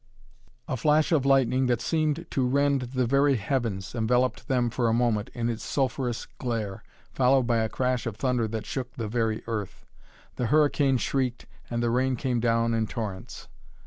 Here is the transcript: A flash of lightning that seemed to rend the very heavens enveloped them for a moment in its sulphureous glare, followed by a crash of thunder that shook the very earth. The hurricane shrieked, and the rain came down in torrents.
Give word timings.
A 0.67 0.75
flash 0.77 1.11
of 1.11 1.27
lightning 1.27 1.67
that 1.67 1.79
seemed 1.79 2.25
to 2.31 2.47
rend 2.47 2.81
the 2.97 3.05
very 3.05 3.35
heavens 3.35 3.93
enveloped 3.93 4.47
them 4.47 4.71
for 4.71 4.87
a 4.89 4.93
moment 4.95 5.29
in 5.35 5.47
its 5.47 5.63
sulphureous 5.63 6.25
glare, 6.39 6.81
followed 7.11 7.43
by 7.43 7.57
a 7.57 7.69
crash 7.69 8.07
of 8.07 8.15
thunder 8.17 8.47
that 8.47 8.65
shook 8.65 8.93
the 8.95 9.07
very 9.07 9.43
earth. 9.45 9.85
The 10.37 10.47
hurricane 10.47 10.97
shrieked, 10.97 11.45
and 11.69 11.83
the 11.83 11.91
rain 11.91 12.15
came 12.15 12.39
down 12.39 12.73
in 12.73 12.87
torrents. 12.87 13.47